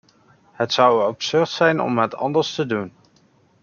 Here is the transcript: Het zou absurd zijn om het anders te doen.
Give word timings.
Het 0.51 0.73
zou 0.73 1.03
absurd 1.03 1.49
zijn 1.49 1.81
om 1.81 1.97
het 1.99 2.15
anders 2.15 2.55
te 2.55 2.65
doen. 2.65 2.93